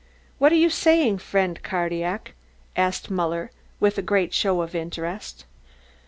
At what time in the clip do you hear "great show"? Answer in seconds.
4.01-4.61